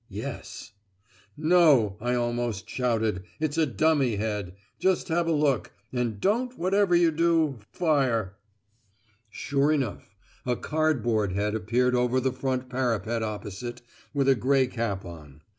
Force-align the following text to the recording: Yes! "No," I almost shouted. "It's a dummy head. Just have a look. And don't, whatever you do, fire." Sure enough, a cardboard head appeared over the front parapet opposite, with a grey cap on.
Yes! 0.09 0.71
"No," 1.37 1.95
I 2.01 2.15
almost 2.15 2.67
shouted. 2.67 3.21
"It's 3.39 3.55
a 3.59 3.67
dummy 3.67 4.15
head. 4.15 4.55
Just 4.79 5.09
have 5.09 5.27
a 5.27 5.31
look. 5.31 5.73
And 5.93 6.19
don't, 6.19 6.57
whatever 6.57 6.95
you 6.95 7.11
do, 7.11 7.59
fire." 7.71 8.33
Sure 9.29 9.71
enough, 9.71 10.15
a 10.43 10.55
cardboard 10.55 11.33
head 11.33 11.53
appeared 11.53 11.93
over 11.93 12.19
the 12.19 12.33
front 12.33 12.67
parapet 12.67 13.21
opposite, 13.21 13.83
with 14.11 14.27
a 14.27 14.33
grey 14.33 14.65
cap 14.65 15.05
on. 15.05 15.41